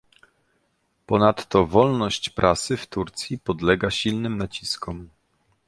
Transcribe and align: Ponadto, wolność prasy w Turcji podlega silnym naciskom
Ponadto, 1.05 1.65
wolność 1.67 2.29
prasy 2.29 2.77
w 2.77 2.87
Turcji 2.87 3.39
podlega 3.39 3.91
silnym 3.91 4.37
naciskom 4.37 5.09